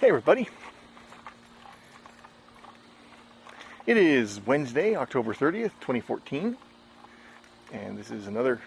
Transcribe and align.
Hey, 0.00 0.10
everybody. 0.10 0.48
It 3.84 3.96
is 3.96 4.40
Wednesday, 4.46 4.94
October 4.94 5.34
30th, 5.34 5.72
2014, 5.80 6.56
and 7.72 7.98
this 7.98 8.12
is 8.12 8.28
another 8.28 8.60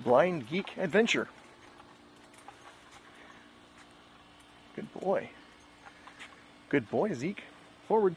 Blind 0.00 0.48
Geek 0.48 0.76
adventure. 0.76 1.28
Good 4.74 4.92
boy. 4.94 5.30
Good 6.68 6.90
boy, 6.90 7.14
Zeke. 7.14 7.44
Forward. 7.86 8.16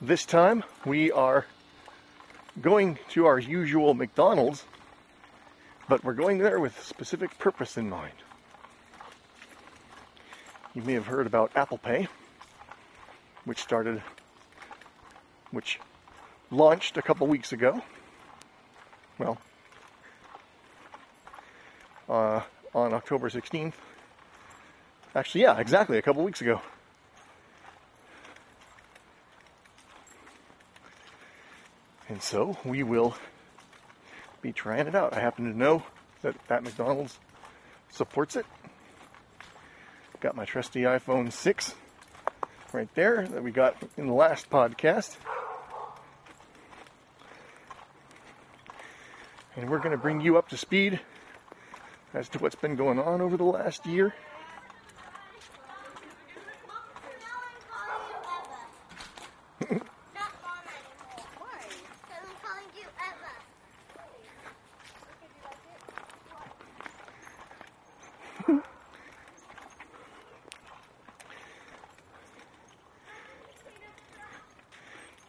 This 0.00 0.24
time 0.24 0.64
we 0.86 1.12
are 1.12 1.44
going 2.62 2.98
to 3.10 3.26
our 3.26 3.38
usual 3.38 3.92
McDonald's 3.92 4.64
but 5.88 6.02
we're 6.04 6.14
going 6.14 6.38
there 6.38 6.58
with 6.58 6.82
specific 6.82 7.38
purpose 7.38 7.76
in 7.76 7.88
mind. 7.88 8.14
You 10.74 10.82
may 10.82 10.94
have 10.94 11.06
heard 11.06 11.26
about 11.26 11.52
Apple 11.54 11.78
Pay, 11.78 12.08
which 13.44 13.60
started, 13.60 14.02
which 15.50 15.78
launched 16.50 16.96
a 16.96 17.02
couple 17.02 17.26
weeks 17.26 17.52
ago. 17.52 17.82
Well, 19.18 19.38
uh, 22.08 22.40
on 22.74 22.92
October 22.92 23.28
16th. 23.28 23.74
Actually, 25.14 25.42
yeah, 25.42 25.58
exactly, 25.58 25.98
a 25.98 26.02
couple 26.02 26.24
weeks 26.24 26.40
ago. 26.40 26.60
And 32.08 32.20
so 32.20 32.56
we 32.64 32.82
will 32.82 33.14
be 34.44 34.52
trying 34.52 34.86
it 34.86 34.94
out. 34.94 35.14
I 35.14 35.20
happen 35.20 35.50
to 35.50 35.56
know 35.56 35.82
that 36.20 36.36
that 36.48 36.62
McDonald's 36.62 37.18
supports 37.88 38.36
it. 38.36 38.44
Got 40.20 40.36
my 40.36 40.44
trusty 40.44 40.82
iPhone 40.82 41.32
6 41.32 41.74
right 42.74 42.94
there 42.94 43.26
that 43.26 43.42
we 43.42 43.52
got 43.52 43.74
in 43.96 44.06
the 44.06 44.12
last 44.12 44.50
podcast. 44.50 45.16
And 49.56 49.70
we're 49.70 49.78
going 49.78 49.92
to 49.92 49.96
bring 49.96 50.20
you 50.20 50.36
up 50.36 50.50
to 50.50 50.58
speed 50.58 51.00
as 52.12 52.28
to 52.28 52.38
what's 52.38 52.54
been 52.54 52.76
going 52.76 52.98
on 52.98 53.22
over 53.22 53.38
the 53.38 53.44
last 53.44 53.86
year. 53.86 54.14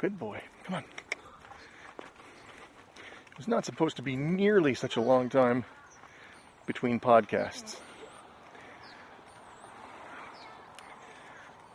Good 0.06 0.20
boy. 0.20 0.40
Come 0.66 0.76
on. 0.76 0.84
It 3.32 3.38
was 3.38 3.48
not 3.48 3.66
supposed 3.66 3.96
to 3.96 4.04
be 4.04 4.16
nearly 4.16 4.76
such 4.76 4.98
a 4.98 5.02
long 5.02 5.30
time 5.30 5.66
between 6.68 7.00
podcasts. 7.00 7.78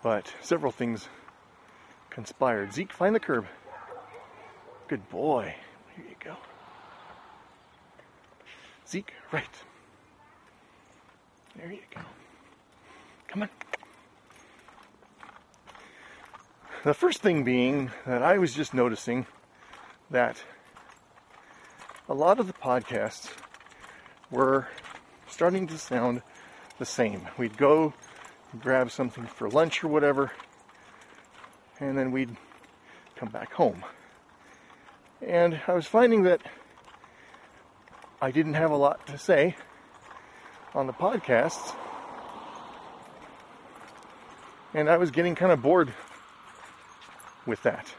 But 0.05 0.33
several 0.43 0.71
things 0.71 1.09
conspired. 2.11 2.73
Zeke, 2.73 2.93
find 2.93 3.17
the 3.17 3.19
curb. 3.19 3.47
Good 4.87 5.09
boy. 5.09 5.53
Here 5.97 6.05
you 6.09 6.15
go. 6.25 6.37
Zeke, 8.89 9.13
right. 9.33 9.57
There 11.57 11.73
you 11.73 11.81
go. 11.93 12.03
Come 13.27 13.43
on. 13.43 13.49
The 16.83 16.95
first 16.95 17.21
thing 17.21 17.45
being 17.45 17.91
that 18.07 18.23
I 18.23 18.39
was 18.39 18.55
just 18.55 18.73
noticing 18.73 19.27
that 20.11 20.43
a 22.09 22.15
lot 22.15 22.41
of 22.41 22.47
the 22.47 22.55
podcasts 22.55 23.29
were 24.31 24.67
starting 25.29 25.67
to 25.67 25.77
sound 25.77 26.23
the 26.79 26.87
same. 26.87 27.29
We'd 27.37 27.59
go 27.59 27.93
grab 28.59 28.91
something 28.91 29.27
for 29.27 29.51
lunch 29.51 29.85
or 29.85 29.89
whatever, 29.89 30.33
and 31.81 31.99
then 31.99 32.13
we'd 32.13 32.35
come 33.15 33.29
back 33.29 33.53
home. 33.53 33.85
And 35.21 35.61
I 35.69 35.75
was 35.75 35.87
finding 35.87 36.23
that 36.23 36.41
I 38.23 38.31
didn't 38.31 38.55
have 38.55 38.71
a 38.71 38.77
lot 38.77 39.07
to 39.09 39.19
say 39.19 39.55
on 40.75 40.87
the 40.87 40.95
podcasts, 40.95 41.75
and 44.73 44.89
I 44.89 44.97
was 44.97 45.11
getting 45.11 45.35
kind 45.35 45.53
of 45.53 45.61
bored 45.61 45.93
with 47.51 47.63
that. 47.65 47.95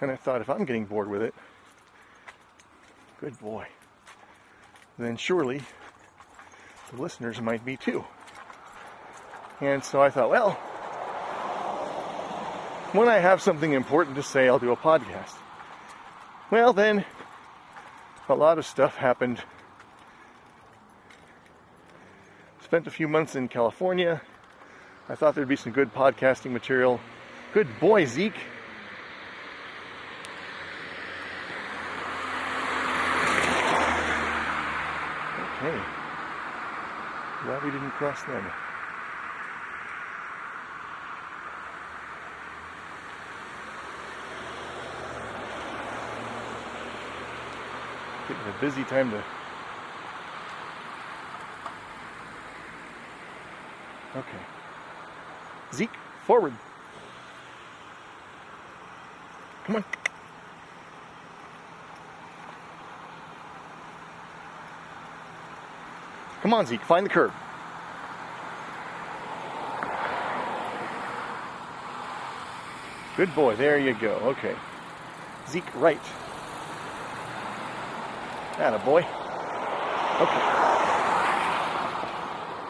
And 0.00 0.12
I 0.12 0.16
thought, 0.16 0.40
if 0.40 0.48
I'm 0.48 0.64
getting 0.64 0.84
bored 0.84 1.10
with 1.10 1.22
it, 1.22 1.34
good 3.20 3.36
boy, 3.40 3.66
then 4.96 5.16
surely 5.16 5.62
the 6.92 7.02
listeners 7.02 7.40
might 7.40 7.64
be 7.64 7.76
too. 7.76 8.04
And 9.60 9.82
so 9.82 10.00
I 10.00 10.10
thought, 10.10 10.30
well, 10.30 10.52
when 12.92 13.08
I 13.08 13.18
have 13.18 13.42
something 13.42 13.72
important 13.72 14.14
to 14.16 14.22
say, 14.22 14.48
I'll 14.48 14.60
do 14.60 14.70
a 14.70 14.76
podcast. 14.76 15.34
Well, 16.50 16.72
then 16.72 17.04
a 18.28 18.34
lot 18.34 18.58
of 18.58 18.64
stuff 18.64 18.94
happened. 18.94 19.42
Spent 22.62 22.86
a 22.86 22.90
few 22.90 23.08
months 23.08 23.34
in 23.34 23.48
California. 23.48 24.22
I 25.08 25.14
thought 25.14 25.34
there'd 25.34 25.48
be 25.48 25.56
some 25.56 25.72
good 25.72 25.92
podcasting 25.92 26.52
material. 26.52 27.00
Good 27.52 27.80
boy, 27.80 28.04
Zeke. 28.04 28.34
Okay. 35.58 35.80
Glad 37.44 37.57
we 37.68 37.74
didn't 37.74 37.90
cross 37.90 38.22
them. 38.22 38.50
Getting 48.26 48.42
a 48.42 48.60
busy 48.62 48.84
time 48.84 49.10
to. 49.10 49.22
Okay. 54.16 54.28
Zeke, 55.74 55.90
forward. 56.24 56.54
Come 59.66 59.76
on. 59.76 59.84
Come 66.40 66.54
on, 66.54 66.64
Zeke, 66.64 66.80
find 66.80 67.04
the 67.04 67.10
curb. 67.10 67.32
Good 73.18 73.34
boy, 73.34 73.56
there 73.56 73.76
you 73.76 73.94
go. 73.94 74.10
Okay. 74.38 74.54
Zeke, 75.48 75.74
right. 75.74 76.00
That 78.58 78.74
a 78.74 78.78
boy. 78.78 79.00
Okay. 80.20 80.42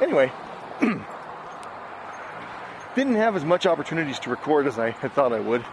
Anyway, 0.00 0.32
didn't 2.94 3.16
have 3.16 3.36
as 3.36 3.44
much 3.44 3.66
opportunities 3.66 4.18
to 4.20 4.30
record 4.30 4.66
as 4.66 4.78
I 4.78 4.92
had 4.92 5.12
thought 5.12 5.34
I 5.34 5.40
would. 5.40 5.66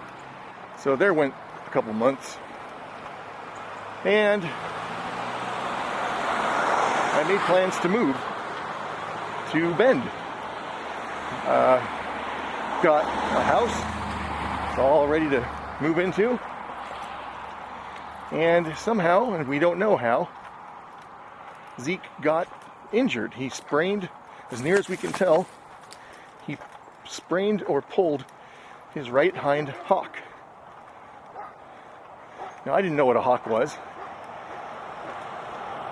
So 0.78 0.98
there 0.98 1.14
went 1.14 1.34
a 1.66 1.70
couple 1.70 1.94
months. 1.94 2.38
And 4.04 4.44
I 7.14 7.24
made 7.30 7.40
plans 7.48 7.80
to 7.80 7.88
move 7.88 8.18
to 9.54 9.74
Bend. 9.76 10.04
Uh, 11.46 11.80
got 12.84 13.06
a 13.06 13.42
house, 13.42 13.95
it's 14.76 14.82
all 14.82 15.08
ready 15.08 15.30
to 15.30 15.48
move 15.80 16.00
into. 16.00 16.38
And 18.34 18.76
somehow, 18.76 19.32
and 19.32 19.48
we 19.48 19.58
don't 19.58 19.80
know 19.80 19.96
how, 19.96 20.28
Zeke 21.80 22.04
got 22.22 22.50
injured. 22.92 23.34
He 23.34 23.48
sprained, 23.48 24.10
as 24.52 24.62
near 24.62 24.76
as 24.76 24.90
we 24.90 24.98
can 24.98 25.14
tell, 25.14 25.48
he 26.46 26.58
sprained 27.06 27.64
or 27.64 27.82
pulled 27.82 28.26
his 28.94 29.10
right 29.10 29.34
hind 29.34 29.70
hock. 29.70 30.18
Now, 32.66 32.74
I 32.74 32.82
didn't 32.82 32.98
know 32.98 33.06
what 33.06 33.16
a 33.16 33.22
hock 33.22 33.48
was. 33.48 33.74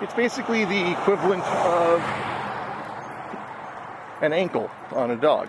It's 0.02 0.12
basically 0.12 0.66
the 0.66 0.92
equivalent 0.92 1.42
of 1.42 2.00
an 4.20 4.34
ankle 4.34 4.70
on 4.92 5.10
a 5.10 5.16
dog. 5.16 5.48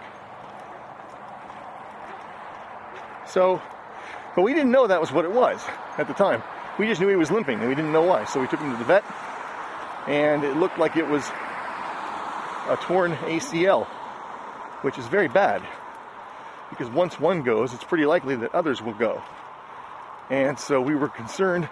So, 3.35 3.61
but 4.33 4.43
we 4.43 4.53
didn't 4.53 4.71
know 4.71 4.87
that 4.87 5.01
was 5.01 5.11
what 5.11 5.25
it 5.25 5.31
was 5.33 5.61
at 5.97 6.07
the 6.07 6.13
time. 6.13 6.41
We 6.79 6.87
just 6.87 7.01
knew 7.01 7.09
he 7.09 7.17
was 7.17 7.31
limping 7.31 7.59
and 7.59 7.67
we 7.67 7.75
didn't 7.75 7.91
know 7.91 8.03
why. 8.03 8.23
So 8.23 8.39
we 8.39 8.47
took 8.47 8.61
him 8.61 8.71
to 8.71 8.77
the 8.77 8.85
vet 8.85 9.03
and 10.07 10.45
it 10.45 10.55
looked 10.55 10.79
like 10.79 10.95
it 10.95 11.05
was 11.05 11.21
a 12.69 12.77
torn 12.79 13.11
ACL, 13.11 13.87
which 14.83 14.97
is 14.97 15.05
very 15.07 15.27
bad 15.27 15.61
because 16.69 16.89
once 16.89 17.19
one 17.19 17.43
goes, 17.43 17.73
it's 17.73 17.83
pretty 17.83 18.05
likely 18.05 18.37
that 18.37 18.55
others 18.55 18.81
will 18.81 18.93
go. 18.93 19.21
And 20.29 20.57
so 20.57 20.79
we 20.79 20.95
were 20.95 21.09
concerned 21.09 21.65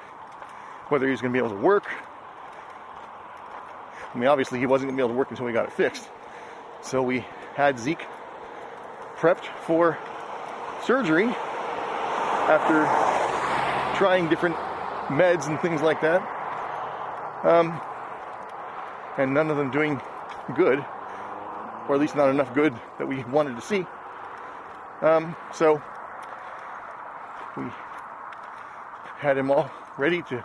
whether 0.90 1.06
he 1.06 1.12
was 1.12 1.22
going 1.22 1.32
to 1.32 1.40
be 1.40 1.46
able 1.46 1.56
to 1.56 1.64
work. 1.64 1.86
I 4.14 4.18
mean, 4.18 4.28
obviously, 4.28 4.60
he 4.60 4.66
wasn't 4.66 4.90
going 4.90 4.98
to 4.98 5.02
be 5.02 5.06
able 5.06 5.16
to 5.16 5.18
work 5.18 5.32
until 5.32 5.46
we 5.46 5.54
got 5.54 5.64
it 5.66 5.72
fixed. 5.72 6.10
So 6.82 7.02
we 7.02 7.26
had 7.56 7.80
Zeke 7.80 8.06
prepped 9.16 9.46
for 9.66 9.98
surgery 10.86 11.34
after 12.50 13.98
trying 13.98 14.30
different 14.30 14.56
meds 15.08 15.48
and 15.48 15.60
things 15.60 15.82
like 15.82 16.02
that. 16.02 16.22
Um, 17.44 17.80
and 19.18 19.34
none 19.34 19.50
of 19.50 19.58
them 19.58 19.72
doing 19.72 20.02
good, 20.56 20.80
or 21.88 21.96
at 21.96 22.02
least 22.02 22.16
not 22.16 22.30
enough 22.30 22.54
good 22.54 22.74
that 22.98 23.08
we 23.08 23.24
wanted 23.26 23.56
to 23.56 23.62
see. 23.62 23.86
Um, 25.02 25.36
so 25.54 25.82
we 27.58 27.64
had 29.18 29.38
him 29.38 29.52
all 29.52 29.70
ready 29.98 30.22
to 30.24 30.44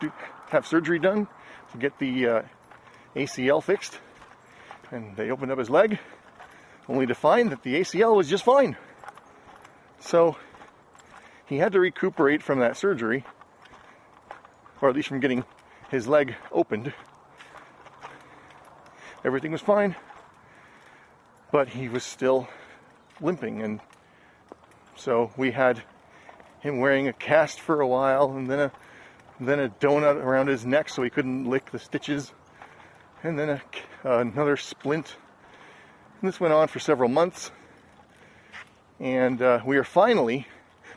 do, 0.00 0.12
have 0.48 0.66
surgery 0.66 0.98
done 0.98 1.26
to 1.72 1.78
get 1.78 1.98
the 1.98 2.26
uh, 2.26 2.42
ACL 3.16 3.62
fixed. 3.62 3.98
And 4.90 5.16
they 5.16 5.30
opened 5.30 5.50
up 5.50 5.58
his 5.58 5.70
leg, 5.70 5.98
only 6.88 7.06
to 7.06 7.14
find 7.14 7.50
that 7.50 7.62
the 7.62 7.80
ACL 7.80 8.14
was 8.14 8.28
just 8.28 8.44
fine. 8.44 8.76
So 10.00 10.36
he 11.46 11.58
had 11.58 11.72
to 11.72 11.80
recuperate 11.80 12.42
from 12.42 12.60
that 12.60 12.76
surgery, 12.76 13.24
or 14.80 14.88
at 14.88 14.94
least 14.94 15.08
from 15.08 15.20
getting 15.20 15.44
his 15.90 16.06
leg 16.06 16.34
opened. 16.50 16.92
Everything 19.24 19.52
was 19.52 19.60
fine, 19.60 19.96
but 21.50 21.68
he 21.68 21.88
was 21.88 22.04
still 22.04 22.48
limping, 23.20 23.62
and 23.62 23.80
so 24.96 25.30
we 25.36 25.50
had 25.50 25.82
him 26.60 26.78
wearing 26.78 27.08
a 27.08 27.12
cast 27.12 27.60
for 27.60 27.80
a 27.80 27.86
while, 27.86 28.30
and 28.32 28.48
then 28.48 28.60
a 28.60 28.72
then 29.40 29.58
a 29.58 29.68
donut 29.68 30.16
around 30.16 30.46
his 30.46 30.64
neck 30.64 30.88
so 30.88 31.02
he 31.02 31.10
couldn't 31.10 31.44
lick 31.48 31.70
the 31.72 31.78
stitches, 31.78 32.32
and 33.22 33.38
then 33.38 33.50
a, 33.50 33.62
uh, 34.04 34.18
another 34.18 34.56
splint. 34.56 35.16
And 36.20 36.28
this 36.28 36.38
went 36.38 36.54
on 36.54 36.68
for 36.68 36.78
several 36.78 37.08
months, 37.08 37.50
and 39.00 39.42
uh, 39.42 39.60
we 39.64 39.76
are 39.76 39.84
finally. 39.84 40.46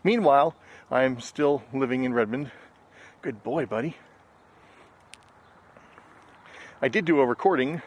Meanwhile, 0.04 0.56
I'm 0.92 1.20
still 1.20 1.64
living 1.74 2.04
in 2.04 2.14
Redmond. 2.14 2.52
Good 3.22 3.44
boy, 3.44 3.66
buddy. 3.66 3.96
I 6.82 6.88
did 6.88 7.06
do 7.06 7.20
a 7.20 7.26
recording 7.26 7.82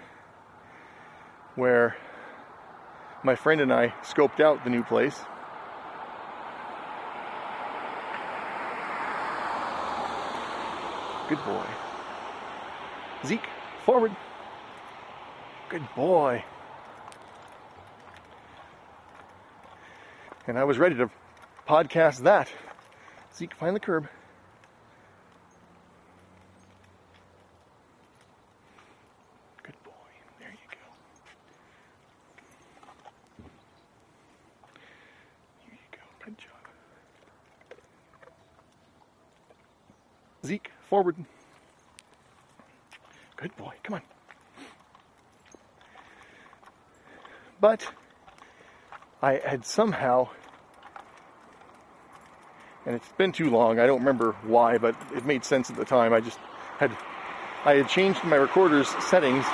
where 1.55 1.97
my 3.23 3.37
friend 3.37 3.61
and 3.61 3.73
I 3.73 3.95
scoped 4.03 4.41
out 4.41 4.65
the 4.65 4.71
new 4.71 4.83
place. 4.83 5.19
Good 11.29 11.45
boy. 11.45 11.67
Zeke, 13.25 13.47
forward. 13.85 14.17
Good 15.69 15.87
boy. 15.95 16.45
And 20.49 20.59
I 20.59 20.65
was 20.65 20.79
ready 20.79 20.97
to 20.97 21.09
podcast 21.70 22.25
that. 22.25 22.49
Zeke, 23.32 23.55
find 23.55 23.76
the 23.76 23.81
curb. 23.81 24.08
Good 29.62 29.76
boy. 29.84 29.93
There 30.40 30.50
you 30.50 30.56
go. 30.69 30.78
Here 35.64 35.78
you 35.81 35.96
go. 35.96 36.25
Good 36.25 36.38
job. 36.38 37.78
Zeke, 40.44 40.72
forward. 40.88 41.14
Good 43.37 43.56
boy. 43.56 43.75
Come 43.84 43.94
on. 43.94 44.02
But 47.61 47.87
I 49.22 49.34
had 49.34 49.64
somehow, 49.64 50.31
and 52.91 52.97
it's 52.97 53.09
been 53.11 53.31
too 53.31 53.51
long, 53.51 53.79
I 53.79 53.87
don't 53.87 54.01
remember 54.01 54.33
why, 54.43 54.77
but 54.77 54.97
it 55.15 55.25
made 55.25 55.45
sense 55.45 55.71
at 55.71 55.77
the 55.77 55.85
time. 55.85 56.13
I 56.13 56.19
just 56.19 56.41
had, 56.79 56.91
I 57.65 57.75
had 57.75 57.89
changed 57.89 58.25
my 58.25 58.35
recorder's 58.35 58.89
settings 58.89 59.45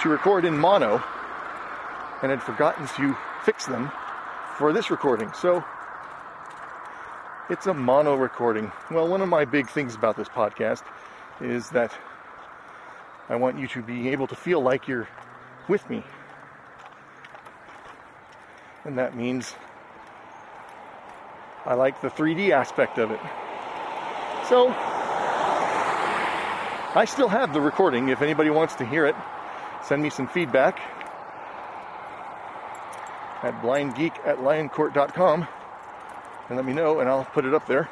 to 0.00 0.08
record 0.08 0.46
in 0.46 0.56
mono 0.56 1.04
and 2.22 2.30
had 2.30 2.42
forgotten 2.42 2.86
to 2.96 3.14
fix 3.44 3.66
them 3.66 3.92
for 4.56 4.72
this 4.72 4.90
recording. 4.90 5.30
So 5.34 5.62
it's 7.50 7.66
a 7.66 7.74
mono 7.74 8.14
recording. 8.14 8.72
Well, 8.90 9.08
one 9.08 9.20
of 9.20 9.28
my 9.28 9.44
big 9.44 9.68
things 9.68 9.94
about 9.94 10.16
this 10.16 10.30
podcast 10.30 10.84
is 11.42 11.68
that 11.68 11.92
I 13.28 13.36
want 13.36 13.58
you 13.58 13.68
to 13.68 13.82
be 13.82 14.08
able 14.08 14.26
to 14.28 14.34
feel 14.34 14.62
like 14.62 14.88
you're 14.88 15.06
with 15.68 15.86
me. 15.90 16.02
And 18.86 18.96
that 18.96 19.14
means 19.14 19.54
I 21.68 21.74
like 21.74 22.00
the 22.00 22.08
3D 22.08 22.48
aspect 22.48 22.96
of 22.96 23.10
it. 23.10 23.20
So, 24.48 24.68
I 26.94 27.04
still 27.06 27.28
have 27.28 27.52
the 27.52 27.60
recording. 27.60 28.08
If 28.08 28.22
anybody 28.22 28.48
wants 28.48 28.76
to 28.76 28.86
hear 28.86 29.04
it, 29.04 29.14
send 29.84 30.02
me 30.02 30.08
some 30.08 30.28
feedback 30.28 30.80
at 33.42 33.60
blindgeek 33.60 34.16
at 34.26 34.38
lioncourt.com 34.38 35.46
and 36.48 36.56
let 36.56 36.64
me 36.64 36.72
know, 36.72 37.00
and 37.00 37.08
I'll 37.10 37.26
put 37.26 37.44
it 37.44 37.52
up 37.52 37.66
there. 37.66 37.90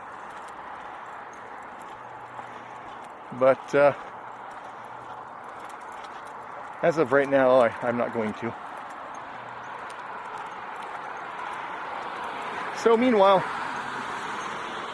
But 3.39 3.75
uh, 3.75 3.93
as 6.83 6.97
of 6.97 7.13
right 7.13 7.29
now, 7.29 7.61
I, 7.61 7.69
I'm 7.83 7.99
not 7.99 8.15
going 8.15 8.33
to. 8.33 8.55
So, 12.83 12.97
meanwhile, 12.97 13.45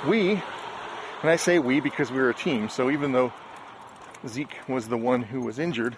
we, 0.06 0.32
and 0.32 1.31
I 1.31 1.37
say 1.37 1.58
we 1.58 1.81
because 1.81 2.10
we 2.10 2.19
were 2.19 2.31
a 2.31 2.34
team, 2.34 2.69
so 2.69 2.90
even 2.90 3.12
though 3.12 3.32
Zeke 4.26 4.56
was 4.68 4.88
the 4.88 4.97
one 4.97 5.23
who 5.23 5.40
was 5.40 5.59
injured 5.59 5.97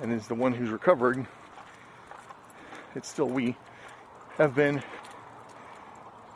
and 0.00 0.12
is 0.12 0.28
the 0.28 0.34
one 0.34 0.52
who's 0.52 0.70
recovering, 0.70 1.26
it's 2.94 3.08
still 3.08 3.28
we, 3.28 3.56
have 4.36 4.54
been 4.54 4.82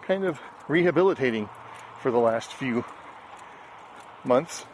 kind 0.02 0.24
of 0.24 0.40
rehabilitating 0.66 1.48
for 2.00 2.10
the 2.10 2.18
last 2.18 2.52
few 2.52 2.84
months. 4.24 4.64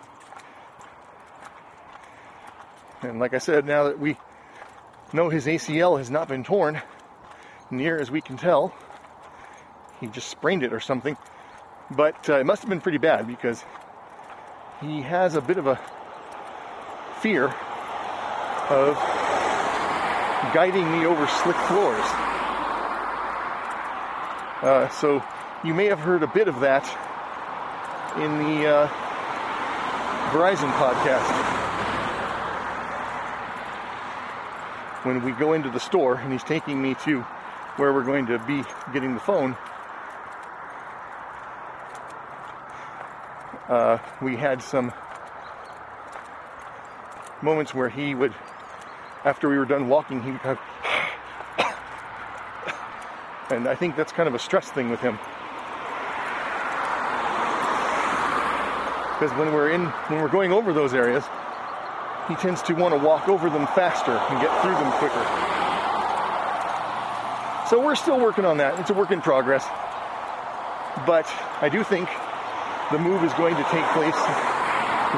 And 3.03 3.21
like 3.21 3.35
I 3.35 3.39
said, 3.39 3.67
now 3.67 3.85
that 3.85 3.99
we 3.99 4.17
know 5.13 5.29
his 5.29 5.47
ACL 5.47 5.99
has 5.99 6.11
not 6.11 6.29
been 6.29 6.43
torn, 6.43 6.81
near 7.71 7.99
as 7.99 8.11
we 8.11 8.21
can 8.21 8.39
tell, 8.39 8.75
he 10.01 10.07
just 10.07 10.29
sprained 10.29 10.63
it 10.63 10.73
or 10.73 10.81
something. 10.81 11.17
But 11.91 12.29
uh, 12.29 12.39
it 12.39 12.47
must 12.47 12.63
have 12.63 12.69
been 12.69 12.81
pretty 12.81 12.99
bad 12.99 13.27
because 13.27 13.65
he 14.81 15.01
has 15.03 15.35
a 15.35 15.41
bit 15.41 15.57
of 15.57 15.67
a 15.67 15.81
fear 17.21 17.47
of 18.69 18.97
guiding 20.55 20.91
me 20.93 21.07
over 21.07 21.27
slick 21.27 21.57
floors. 21.57 22.05
Uh, 24.61 24.89
so 24.91 25.23
you 25.65 25.73
may 25.73 25.87
have 25.87 25.99
heard 25.99 26.23
a 26.23 26.27
bit 26.27 26.49
of 26.49 26.61
that 26.61 26.85
in 28.17 28.39
the 28.39 28.67
uh, 28.67 28.89
Verizon 30.31 30.71
podcast. 30.73 31.25
When 35.05 35.25
we 35.25 35.33
go 35.33 35.55
into 35.55 35.71
the 35.71 35.81
store 35.81 36.17
and 36.17 36.33
he's 36.33 36.45
taking 36.45 36.83
me 36.83 36.95
to 37.05 37.23
where 37.77 37.93
we're 37.93 38.05
going 38.05 38.27
to 38.27 38.39
be 38.41 38.63
getting 38.93 39.15
the 39.15 39.21
phone, 39.21 39.57
uh, 43.69 43.99
we 44.23 44.37
had 44.37 44.63
some 44.63 44.93
moments 47.43 47.75
where 47.75 47.89
he 47.89 48.15
would, 48.15 48.35
after 49.25 49.49
we 49.49 49.59
were 49.59 49.65
done 49.65 49.89
walking, 49.89 50.23
he 50.23 50.31
would 50.33 50.41
have 50.41 50.59
and 53.51 53.69
I 53.69 53.75
think 53.75 53.97
that's 53.97 54.13
kind 54.13 54.29
of 54.29 54.35
a 54.35 54.39
stress 54.39 54.71
thing 54.71 54.91
with 54.91 55.01
him. 55.01 55.19
Because 59.19 59.37
when 59.37 59.53
we're 59.53 59.71
in, 59.71 59.85
when 59.85 60.21
we're 60.23 60.29
going 60.29 60.53
over 60.53 60.73
those 60.73 60.95
areas, 60.95 61.25
he 62.29 62.37
tends 62.37 62.63
to 62.63 62.75
want 62.75 62.95
to 62.95 63.01
walk 63.05 63.29
over 63.29 63.51
them 63.51 63.67
faster 63.69 64.13
and 64.13 64.41
get 64.41 64.63
through 64.63 64.75
them 64.75 64.93
quicker. 64.93 65.25
So 67.69 67.85
we're 67.85 67.97
still 67.97 68.21
working 68.21 68.45
on 68.45 68.59
that. 68.59 68.79
It's 68.79 68.91
a 68.91 68.95
work 68.95 69.11
in 69.11 69.21
progress. 69.21 69.67
But 71.05 71.27
I 71.61 71.69
do 71.69 71.83
think 71.85 72.09
the 72.93 72.99
move 72.99 73.23
is 73.23 73.33
going 73.35 73.55
to 73.55 73.63
take 73.65 73.85
place 73.93 74.17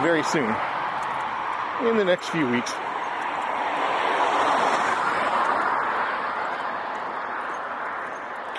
very 0.02 0.24
soon. 0.24 0.54
in 1.88 1.96
the 1.96 2.04
next 2.04 2.28
few 2.28 2.46
weeks. 2.50 2.72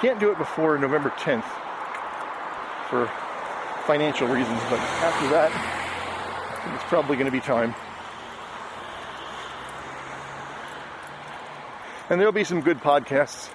Can't 0.01 0.19
do 0.19 0.31
it 0.31 0.37
before 0.39 0.77
November 0.79 1.11
10th 1.11 1.45
for 2.89 3.07
financial 3.85 4.27
reasons, 4.27 4.59
but 4.69 4.79
after 4.79 5.27
that, 5.29 5.51
it's 6.73 6.83
probably 6.85 7.15
going 7.15 7.25
to 7.27 7.31
be 7.31 7.39
time. 7.39 7.75
And 12.09 12.19
there'll 12.19 12.33
be 12.33 12.43
some 12.43 12.61
good 12.61 12.79
podcasts 12.79 13.51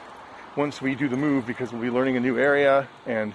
once 0.55 0.81
we 0.81 0.95
do 0.95 1.09
the 1.09 1.17
move 1.17 1.47
because 1.47 1.73
we'll 1.73 1.83
be 1.83 1.91
learning 1.91 2.17
a 2.17 2.21
new 2.21 2.39
area 2.39 2.89
and 3.07 3.35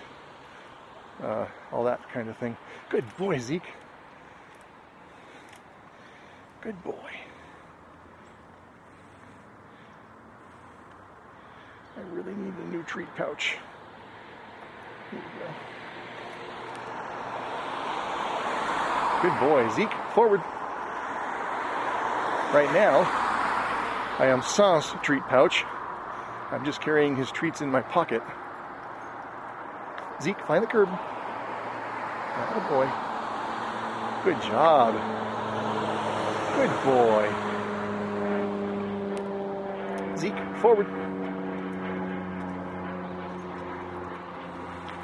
uh, 1.22 1.46
all 1.72 1.84
that 1.84 2.00
kind 2.12 2.30
of 2.30 2.38
thing. 2.38 2.58
Good 2.90 3.06
boy, 3.18 3.40
Zeke. 3.40 3.68
Good 6.62 6.84
boy. 6.84 6.94
I 11.98 12.02
really 12.14 12.34
need 12.34 12.54
a 12.54 12.72
new 12.72 12.84
treat 12.84 13.14
pouch. 13.16 13.58
Here 15.12 15.20
we 15.20 15.40
go. 15.40 15.46
Good 19.22 19.40
boy. 19.40 19.70
Zeke, 19.76 19.94
forward. 20.14 20.42
Right 22.54 22.72
now, 22.74 23.02
I 24.20 24.28
am 24.28 24.42
Sans 24.42 24.94
treat 25.04 25.24
pouch. 25.24 25.64
I'm 26.52 26.66
just 26.66 26.82
carrying 26.82 27.16
his 27.16 27.32
treats 27.32 27.62
in 27.62 27.72
my 27.72 27.82
pocket. 27.82 28.22
Zeke, 30.22 30.40
find 30.46 30.64
the 30.64 30.68
curb. 30.68 30.90
Good 32.54 32.70
boy. 32.70 32.86
Good 34.24 34.42
job. 34.44 34.94
Good 36.56 36.84
boy. 36.86 37.28
Zeke, 40.18 40.58
forward. 40.58 40.88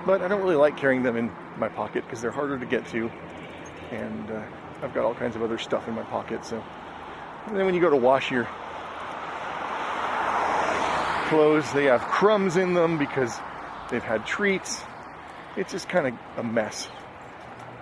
But 0.06 0.22
I 0.22 0.28
don't 0.28 0.42
really 0.42 0.56
like 0.56 0.78
carrying 0.78 1.02
them 1.02 1.18
in 1.18 1.32
my 1.58 1.68
pocket 1.68 2.04
because 2.06 2.22
they're 2.22 2.32
harder 2.32 2.60
to 2.60 2.66
get 2.66 2.88
to. 2.90 3.10
And 3.92 4.30
uh, 4.30 4.44
I've 4.84 4.94
got 4.94 5.04
all 5.04 5.16
kinds 5.16 5.36
of 5.36 5.42
other 5.42 5.58
stuff 5.58 5.88
in 5.88 5.96
my 5.96 6.04
pocket. 6.04 6.46
So 6.46 6.64
and 7.48 7.56
then 7.56 7.66
when 7.66 7.74
you 7.74 7.82
go 7.82 7.90
to 7.90 7.96
wash 7.96 8.30
your 8.30 8.46
clothes, 11.30 11.72
they 11.72 11.86
have 11.86 12.02
crumbs 12.02 12.58
in 12.58 12.74
them 12.74 12.98
because 12.98 13.40
they've 13.90 14.04
had 14.04 14.26
treats. 14.26 14.84
It's 15.58 15.72
just 15.72 15.90
kind 15.90 16.08
of 16.08 16.14
a 16.38 16.44
mess. 16.44 16.88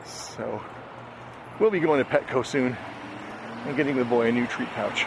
So 0.06 0.62
we'll 1.60 1.72
be 1.72 1.82
going 1.82 2.04
to 2.04 2.10
Petco 2.10 2.46
soon 2.46 2.78
and 3.66 3.76
getting 3.76 3.98
the 3.98 4.06
boy 4.06 4.30
a 4.30 4.32
new 4.32 4.48
treat 4.48 4.70
pouch. 4.70 5.06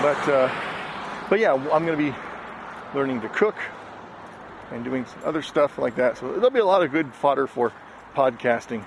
But 0.00 0.28
uh, 0.28 1.26
but 1.28 1.40
yeah, 1.40 1.52
I'm 1.54 1.86
to 1.86 1.96
be 1.96 2.14
learning 2.94 3.22
to 3.22 3.28
cook 3.28 3.56
and 4.70 4.84
doing 4.84 5.04
other 5.24 5.42
stuff 5.42 5.78
like 5.78 5.96
that. 5.96 6.18
So 6.18 6.30
there'll 6.32 6.50
be 6.50 6.60
a 6.60 6.64
lot 6.64 6.84
of 6.84 6.92
good 6.92 7.12
fodder 7.12 7.46
for 7.46 7.72
podcasting 8.14 8.84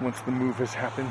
once 0.00 0.20
the 0.20 0.30
move 0.30 0.56
has 0.56 0.72
happened. 0.72 1.10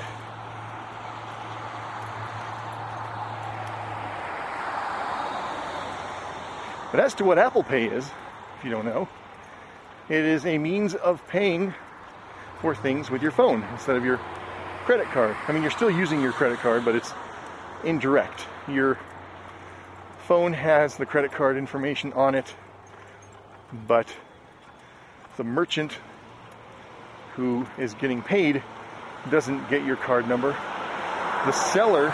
But 6.92 7.00
as 7.00 7.14
to 7.16 7.24
what 7.24 7.38
Apple 7.38 7.64
Pay 7.64 7.86
is, 7.86 8.10
if 8.58 8.66
you 8.66 8.72
don't 8.72 8.86
know, 8.86 9.08
it 10.10 10.26
is 10.26 10.46
a 10.46 10.58
means 10.58 10.96
of 10.96 11.26
paying 11.28 11.74
for 12.62 12.74
things 12.74 13.12
with 13.12 13.22
your 13.22 13.32
phone 13.32 13.64
instead 13.72 13.96
of 13.96 14.04
your 14.04 14.20
credit 14.86 15.08
card. 15.08 15.36
I 15.48 15.52
mean, 15.52 15.62
you're 15.62 15.72
still 15.72 15.92
using 15.92 16.20
your 16.22 16.32
credit 16.32 16.60
card, 16.60 16.84
but 16.84 16.96
it's 16.96 17.14
indirect. 17.84 18.46
Your 18.68 18.98
phone 20.28 20.54
has 20.54 20.98
the 20.98 21.06
credit 21.06 21.32
card 21.32 21.58
information 21.58 22.12
on 22.14 22.34
it, 22.34 22.54
but 23.88 24.08
the 25.38 25.44
merchant 25.44 25.98
who 27.36 27.68
is 27.78 27.94
getting 27.94 28.22
paid 28.22 28.64
doesn't 29.30 29.70
get 29.70 29.86
your 29.86 29.96
card 29.96 30.28
number. 30.28 30.52
The 31.46 31.52
seller 31.52 32.10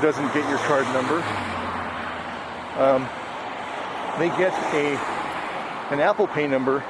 doesn't 0.00 0.32
get 0.32 0.48
your 0.48 0.58
card 0.58 0.86
number. 0.94 1.22
Um, 2.78 3.08
they 4.18 4.28
get 4.38 4.52
a 4.74 4.96
an 5.92 6.00
Apple 6.00 6.26
Pay 6.26 6.46
number 6.46 6.84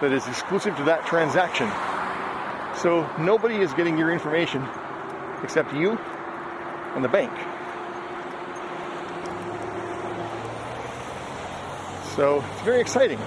that 0.00 0.12
is 0.12 0.26
exclusive 0.28 0.76
to 0.76 0.84
that 0.84 1.04
transaction. 1.06 1.68
So 2.76 3.08
nobody 3.18 3.56
is 3.56 3.72
getting 3.74 3.98
your 3.98 4.12
information 4.12 4.64
except 5.42 5.72
you 5.74 5.98
and 6.94 7.04
the 7.04 7.08
bank. 7.08 7.32
So 12.14 12.44
it's 12.52 12.62
very 12.62 12.80
exciting. 12.80 13.18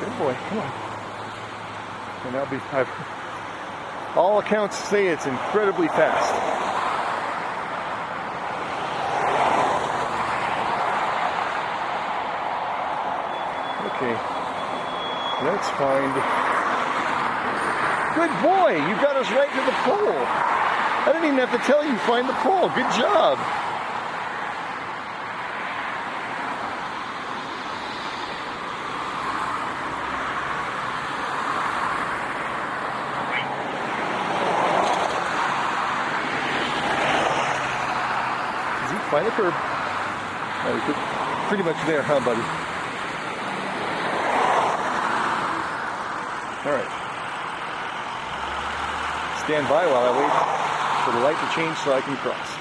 Good 0.00 0.18
boy, 0.18 0.34
come 0.48 0.58
on. 0.58 0.72
And 2.26 2.36
I'll 2.36 2.50
be, 2.50 2.56
I've, 2.72 4.16
all 4.16 4.38
accounts 4.38 4.76
say 4.76 5.06
it's 5.08 5.26
incredibly 5.26 5.88
fast. 5.88 6.34
Okay. 14.00 14.14
Let's 15.48 15.70
find. 15.70 16.12
Good 18.14 18.28
boy, 18.44 18.76
you 18.86 18.94
got 19.00 19.16
us 19.16 19.30
right 19.30 19.48
to 19.48 19.64
the 19.64 19.72
pole. 19.80 20.12
I 20.12 21.10
didn't 21.10 21.24
even 21.24 21.38
have 21.38 21.52
to 21.52 21.58
tell 21.66 21.82
you 21.82 21.96
find 22.00 22.28
the 22.28 22.34
pole. 22.34 22.68
Good 22.68 22.92
job. 22.92 23.38
Find 39.10 39.26
the 39.26 39.30
curb. 39.30 39.54
Pretty 41.48 41.62
much 41.62 41.86
there, 41.86 42.02
huh, 42.02 42.20
buddy? 42.20 42.67
All 46.64 46.72
right. 46.72 46.90
Stand 49.44 49.68
by 49.68 49.86
while 49.86 50.04
I 50.04 50.18
wait 50.18 51.04
for 51.04 51.12
the 51.12 51.20
light 51.22 51.38
to 51.38 51.54
change 51.54 51.78
so 51.78 51.92
I 51.92 52.00
can 52.00 52.16
cross. 52.16 52.58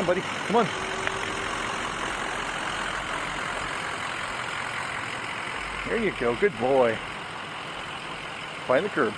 on, 0.00 0.06
buddy. 0.06 0.39
Come 0.50 0.66
on. 0.66 0.68
There 5.86 6.02
you 6.02 6.12
go. 6.18 6.34
Good 6.34 6.58
boy. 6.58 6.98
Find 8.66 8.84
the 8.84 8.88
curb. 8.88 9.14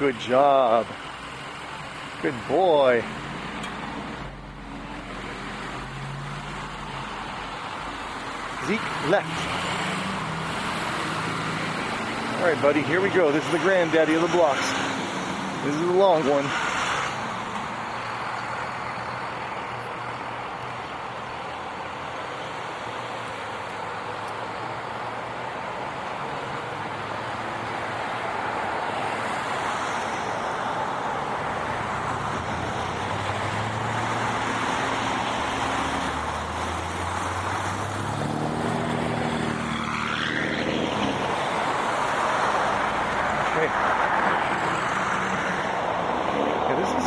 Good 0.00 0.18
job. 0.18 0.88
Good 2.20 2.34
boy. 2.48 3.04
Zeke 8.66 8.80
left. 9.08 9.28
All 12.40 12.48
right, 12.48 12.58
buddy, 12.60 12.82
here 12.82 13.00
we 13.00 13.08
go. 13.10 13.30
This 13.30 13.44
is 13.46 13.52
the 13.52 13.58
granddaddy 13.58 14.14
of 14.14 14.22
the 14.22 14.28
blocks. 14.28 14.68
This 15.64 15.76
is 15.76 15.80
the 15.80 15.92
long 15.92 16.28
one. 16.28 16.71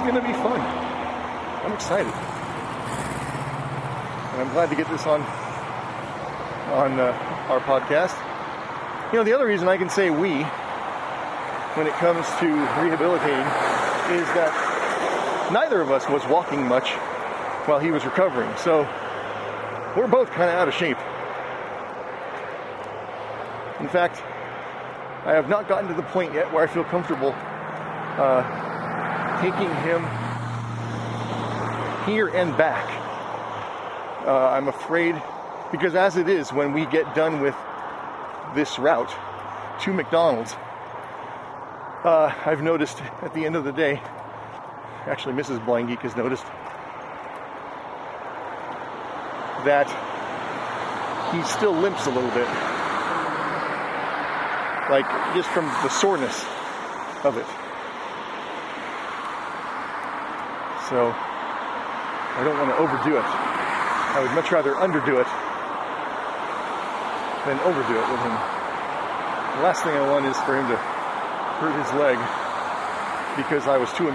Excited. 0.09 0.35
fun. 0.35 0.61
I'm 1.65 1.73
excited. 1.73 2.13
And 4.33 4.41
I'm 4.41 4.51
glad 4.53 4.69
to 4.69 4.75
get 4.75 4.87
this 4.89 5.05
on 5.05 5.21
on 6.71 6.99
uh, 6.99 7.11
our 7.49 7.59
podcast. 7.61 8.15
You 9.11 9.19
know, 9.19 9.23
the 9.23 9.33
other 9.33 9.47
reason 9.47 9.67
I 9.67 9.77
can 9.77 9.89
say 9.89 10.09
we 10.09 10.43
when 11.75 11.87
it 11.87 11.93
comes 11.93 12.25
to 12.39 12.47
rehabilitating 12.81 13.45
is 14.13 14.27
that 14.33 15.49
neither 15.51 15.81
of 15.81 15.91
us 15.91 16.07
was 16.09 16.25
walking 16.27 16.67
much 16.67 16.91
while 17.67 17.79
he 17.79 17.91
was 17.91 18.05
recovering. 18.05 18.51
So 18.57 18.81
we're 19.97 20.07
both 20.07 20.29
kind 20.29 20.49
of 20.49 20.55
out 20.55 20.67
of 20.67 20.73
shape. 20.73 20.97
In 23.79 23.89
fact, 23.89 24.21
I 25.25 25.33
have 25.33 25.49
not 25.49 25.67
gotten 25.67 25.89
to 25.89 25.95
the 25.95 26.03
point 26.03 26.33
yet 26.33 26.51
where 26.53 26.63
I 26.63 26.67
feel 26.67 26.83
comfortable 26.83 27.33
uh, 28.17 28.74
taking 29.51 29.75
him 29.83 30.01
here 32.07 32.29
and 32.29 32.57
back. 32.57 32.83
Uh, 34.25 34.49
I'm 34.49 34.67
afraid, 34.67 35.21
because 35.71 35.93
as 35.93 36.17
it 36.17 36.27
is, 36.27 36.51
when 36.51 36.73
we 36.73 36.87
get 36.87 37.13
done 37.13 37.41
with 37.41 37.53
this 38.55 38.79
route 38.79 39.13
to 39.81 39.93
McDonald's, 39.93 40.55
uh, 42.03 42.33
I've 42.43 42.63
noticed 42.63 43.03
at 43.21 43.35
the 43.35 43.45
end 43.45 43.55
of 43.55 43.65
the 43.65 43.71
day, 43.71 44.01
actually, 45.05 45.35
Mrs. 45.35 45.63
Blind 45.63 45.91
has 45.91 46.15
noticed 46.15 46.45
that 49.63 49.85
he 51.35 51.43
still 51.43 51.73
limps 51.73 52.07
a 52.07 52.09
little 52.09 52.31
bit. 52.31 52.47
Like 54.89 55.05
just 55.35 55.49
from 55.49 55.65
the 55.65 55.89
soreness 55.89 56.43
of 57.23 57.37
it. 57.37 57.64
So 60.89 61.09
I 61.09 62.43
don't 62.45 62.57
want 62.61 62.69
to 62.69 62.77
overdo 62.77 63.17
it. 63.17 63.25
I 63.25 64.21
would 64.21 64.31
much 64.37 64.51
rather 64.51 64.73
underdo 64.75 65.17
it 65.17 65.27
than 67.45 67.57
overdo 67.65 67.97
it 67.97 68.07
with 68.11 68.21
him. 68.21 68.35
The 69.57 69.63
last 69.65 69.83
thing 69.83 69.97
I 69.97 70.07
want 70.09 70.25
is 70.25 70.37
for 70.41 70.55
him 70.55 70.67
to 70.69 70.77
hurt 70.77 71.73
his 71.73 71.91
leg 71.97 72.17
because 73.35 73.67
I 73.67 73.77
was 73.77 73.91
too 73.93 74.09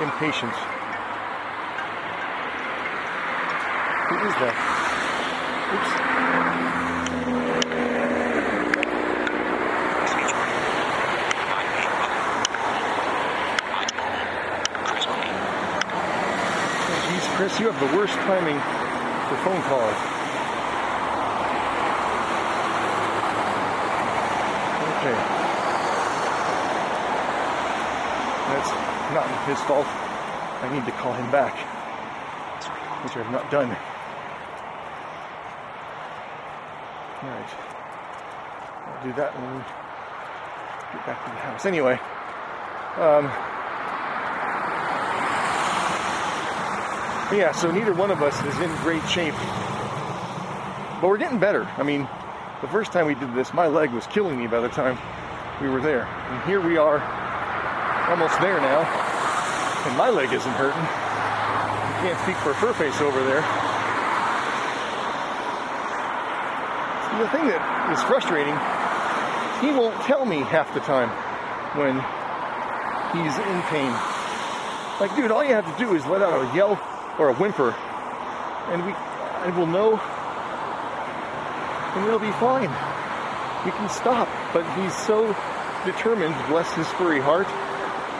impatient. 0.00 0.52
Who 4.08 4.16
is 4.24 4.34
that? 4.40 4.56
Oops. 5.74 6.94
Oh, 16.86 17.08
Jeez, 17.08 17.36
Chris, 17.36 17.58
you 17.60 17.66
have 17.70 17.73
the 17.88 17.96
worst 17.98 18.14
timing 18.14 18.56
for 19.28 19.36
phone 19.44 19.60
calls. 19.68 19.98
Okay. 24.88 25.16
That's 28.48 28.72
not 29.12 29.26
his 29.46 29.60
fault. 29.68 29.86
I 29.86 30.70
need 30.72 30.86
to 30.86 30.92
call 30.92 31.12
him 31.12 31.30
back, 31.30 31.54
which 33.04 33.16
I've 33.18 33.30
not 33.30 33.50
done. 33.50 33.68
Alright. 37.22 37.50
I'll 38.86 39.04
do 39.04 39.12
that 39.12 39.38
when 39.38 39.56
we 39.56 39.60
get 40.94 41.06
back 41.06 41.24
to 41.24 41.30
the 41.30 41.36
house. 41.36 41.66
Anyway, 41.66 42.00
um, 42.96 43.30
yeah, 47.36 47.52
so 47.52 47.70
neither 47.70 47.92
one 47.92 48.10
of 48.10 48.22
us 48.22 48.34
is 48.44 48.58
in 48.60 48.70
great 48.82 49.04
shape. 49.08 49.34
But 51.00 51.08
we're 51.08 51.18
getting 51.18 51.38
better. 51.38 51.64
I 51.76 51.82
mean, 51.82 52.08
the 52.62 52.68
first 52.68 52.92
time 52.92 53.06
we 53.06 53.14
did 53.14 53.34
this, 53.34 53.52
my 53.52 53.66
leg 53.66 53.90
was 53.90 54.06
killing 54.06 54.38
me 54.38 54.46
by 54.46 54.60
the 54.60 54.68
time 54.68 54.98
we 55.60 55.68
were 55.68 55.80
there. 55.80 56.04
And 56.04 56.42
here 56.44 56.60
we 56.60 56.76
are, 56.76 57.02
almost 58.08 58.40
there 58.40 58.60
now, 58.60 58.86
and 59.86 59.98
my 59.98 60.10
leg 60.10 60.32
isn't 60.32 60.52
hurting. 60.52 60.80
You 60.80 62.08
can't 62.08 62.20
speak 62.22 62.36
for 62.36 62.52
Furface 62.54 63.00
over 63.00 63.22
there. 63.24 63.42
See, 67.10 67.18
the 67.18 67.28
thing 67.30 67.46
that 67.48 67.90
is 67.92 68.02
frustrating, 68.04 68.54
he 69.60 69.76
won't 69.76 70.00
tell 70.02 70.24
me 70.24 70.40
half 70.40 70.72
the 70.74 70.80
time 70.80 71.10
when 71.76 71.98
he's 73.12 73.36
in 73.38 73.62
pain. 73.68 73.92
Like, 75.00 75.16
dude, 75.16 75.30
all 75.30 75.44
you 75.44 75.54
have 75.54 75.66
to 75.66 75.84
do 75.84 75.94
is 75.94 76.06
let 76.06 76.22
out 76.22 76.40
a 76.40 76.56
yell 76.56 76.76
or 77.18 77.28
a 77.28 77.34
whimper, 77.34 77.70
and 78.70 78.84
we, 78.84 78.92
and 78.92 79.56
we'll 79.56 79.66
know, 79.66 79.98
and 81.94 82.04
we'll 82.04 82.18
be 82.18 82.32
fine. 82.32 82.70
We 83.64 83.70
can 83.70 83.88
stop. 83.88 84.28
But 84.52 84.64
he's 84.76 84.96
so 84.96 85.36
determined, 85.84 86.34
bless 86.48 86.72
his 86.74 86.88
furry 86.92 87.20
heart, 87.20 87.46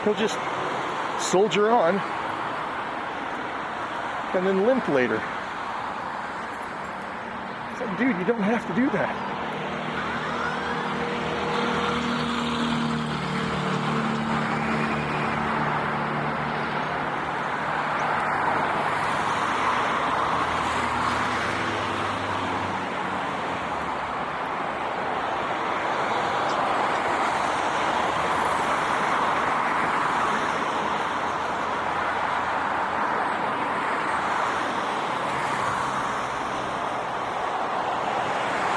he'll 0.03 0.13
just 0.13 0.37
soldier 1.19 1.69
on 1.71 1.99
and 4.35 4.45
then 4.45 4.65
limp 4.65 4.87
later. 4.89 5.21
It's 7.71 7.81
like, 7.81 7.97
dude, 7.97 8.17
you 8.17 8.25
don't 8.25 8.43
have 8.43 8.67
to 8.67 8.75
do 8.75 8.89
that. 8.91 9.24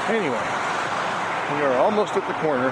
Anyway, 0.09 0.25
we 1.53 1.61
are 1.65 1.77
almost 1.77 2.15
at 2.15 2.27
the 2.27 2.33
corner. 2.41 2.71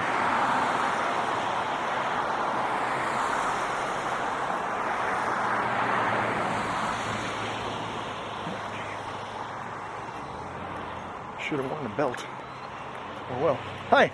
Should 11.40 11.60
have 11.60 11.70
worn 11.70 11.86
a 11.86 11.96
belt. 11.96 12.26
Oh 13.30 13.40
well. 13.40 13.54
Hi. 13.90 14.10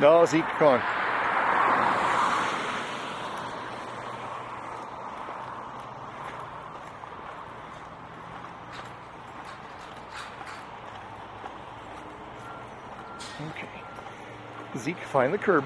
No, 0.00 0.26
Zeke, 0.26 0.44
come 0.58 0.80
on. 0.80 0.99
Find 15.10 15.34
the 15.34 15.38
curb. 15.38 15.64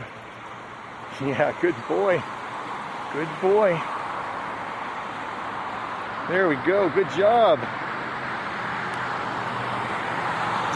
Yeah, 1.21 1.55
good 1.61 1.75
boy. 1.87 2.23
Good 3.13 3.29
boy. 3.43 3.79
There 6.29 6.49
we 6.49 6.57
go. 6.67 6.89
Good 6.89 7.11
job. 7.11 7.61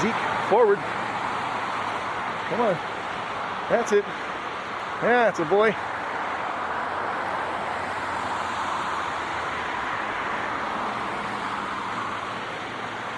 Zeke, 0.02 0.14
forward. 0.50 0.78
Come 2.48 2.60
on. 2.60 2.78
That's 3.70 3.92
it. 3.92 4.04
That's 5.00 5.38
a 5.38 5.44
boy. 5.46 5.74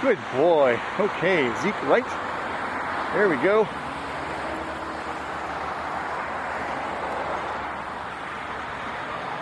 Good 0.00 0.18
boy. 0.34 0.80
Okay, 0.98 1.52
Zeke, 1.60 1.82
right. 1.82 2.06
There 3.14 3.28
we 3.28 3.36
go. 3.36 3.68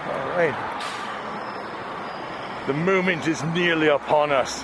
All 0.09 0.29
right. 0.31 0.55
The 2.69 2.75
moment 2.75 3.27
is 3.27 3.43
nearly 3.55 3.89
upon 3.89 4.31
us. 4.31 4.63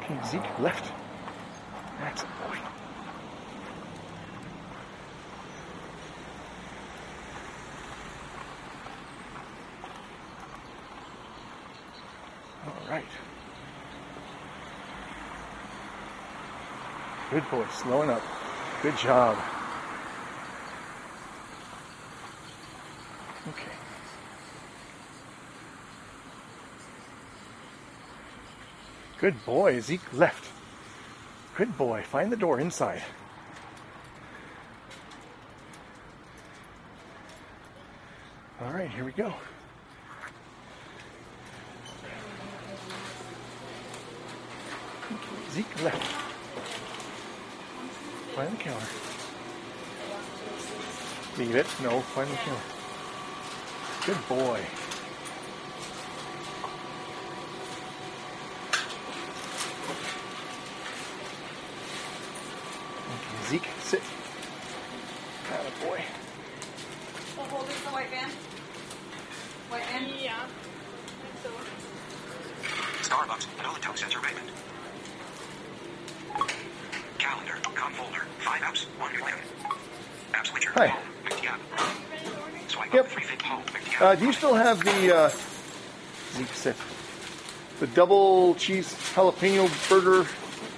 Okay, 0.00 0.16
Zeke, 0.28 0.58
left. 0.60 0.92
That's 1.98 2.22
a. 2.22 2.26
All 12.64 12.88
right. 12.88 13.04
Good 17.32 17.50
boy. 17.50 17.66
Slowing 17.72 18.10
up. 18.10 18.22
Good 18.80 18.96
job. 18.96 19.36
Okay. 23.48 23.72
Good 29.18 29.44
boy. 29.44 29.80
Zeke 29.80 30.12
left. 30.12 30.52
Good 31.56 31.76
boy. 31.76 32.02
Find 32.02 32.30
the 32.30 32.36
door 32.36 32.60
inside. 32.60 33.02
All 38.60 38.72
right, 38.72 38.90
here 38.90 39.04
we 39.04 39.12
go. 39.12 39.34
Zeke 45.50 45.82
left. 45.82 46.27
Find 48.38 48.52
the 48.52 48.56
counter. 48.62 48.86
Leave 51.38 51.56
it. 51.56 51.66
No, 51.82 52.00
find 52.02 52.30
the 52.30 52.36
counter. 52.36 52.62
Good 54.06 54.28
boy. 54.28 54.60
Okay, 63.10 63.48
Zeke, 63.48 63.68
sit. 63.80 64.02
Atta 65.50 65.72
boy. 65.84 66.00
So 67.34 67.42
hold 67.42 67.68
is 67.68 67.82
the 67.82 67.90
white 67.90 68.10
van? 68.10 68.30
White 69.68 69.84
van? 69.86 70.12
Yeah. 70.22 70.46
So, 71.42 71.50
Starbucks, 73.02 73.46
vanilla 73.56 73.80
toast 73.80 73.98
center 73.98 74.20
Raymond. 74.20 74.48
Calendar, 77.28 77.58
com 77.74 77.92
folder, 77.92 78.24
5 78.38 78.62
apps, 78.62 78.86
1 78.98 79.12
new 79.12 79.24
item. 79.24 79.38
App 80.34 80.46
switcher, 80.46 80.70
Hi. 80.74 80.86
home, 80.86 81.02
McDiab. 81.24 81.58
Swipe 82.70 82.94
Yep. 82.94 83.04
up, 83.04 83.10
3 83.12 83.22
fit 83.24 83.42
home, 83.42 83.62
McDiab. 83.64 84.00
Uh, 84.02 84.14
do 84.14 84.24
you 84.26 84.32
still 84.32 84.54
have 84.54 84.82
the 84.84 85.14
uh, 85.14 85.30
The 87.80 87.86
double 87.88 88.54
cheese 88.54 88.94
jalapeno 89.14 89.68
burger? 89.88 90.22
is 90.22 90.26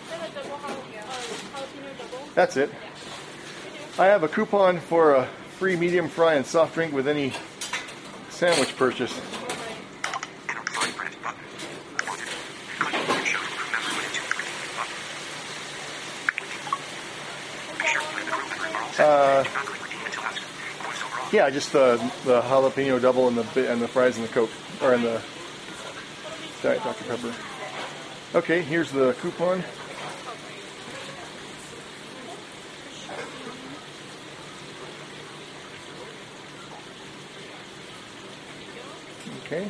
that 0.09 0.29
a 0.29 0.33
double 0.35 0.59
jalapeno, 0.59 1.03
jalapeno 1.55 1.99
double? 1.99 2.29
That's 2.35 2.57
it. 2.57 2.71
I 3.99 4.07
have 4.07 4.23
a 4.25 4.29
coupon 4.29 4.81
for 4.81 5.15
a 5.15 5.27
free 5.59 5.77
medium 5.77 6.09
fry 6.09 6.35
and 6.35 6.45
soft 6.47 6.75
drink 6.75 6.93
with 6.93 7.07
any 7.07 7.33
sandwich 8.31 8.75
purchase. 8.77 9.13
Enter 10.49 10.63
fine 10.73 10.93
print 10.95 11.17
button. 11.23 11.41
Wanted. 12.09 12.29
Click 12.79 12.95
to 12.95 13.27
show 13.27 13.39
crew 13.39 13.71
member 13.73 13.93
with 14.01 14.13
two 14.15 14.25
click 14.33 14.49
button. 14.77 14.97
Be 17.77 17.87
sure 17.87 18.01
to 18.01 18.09
let 18.17 18.25
the 18.25 18.33
crew 18.33 18.49
members 18.49 18.75
are 18.75 18.83
all 18.83 18.90
set. 18.90 18.90
Uh, 18.90 18.90
Do 18.90 18.90
not 18.90 18.90
click 18.90 18.90
redeem 18.90 18.90
until 18.90 18.90
asked. 18.90 18.90
Voiceover 18.90 18.90
off. 19.01 19.47
Yeah, 21.33 21.49
just 21.51 21.73
the 21.73 21.97
the 22.25 22.41
jalapeno 22.41 23.01
double 23.01 23.29
and 23.29 23.37
the 23.37 23.71
and 23.71 23.81
the 23.81 23.89
fries 23.89 24.17
and 24.17 24.27
the 24.27 24.33
coke 24.33 24.51
or 24.83 24.95
in 24.95 25.03
the 25.03 25.23
diet 26.63 26.83
Dr 26.83 27.05
Pepper. 27.05 27.35
Okay, 28.35 28.63
here's 28.63 28.91
the 28.91 29.13
coupon. 29.21 29.63
Okay. 39.47 39.69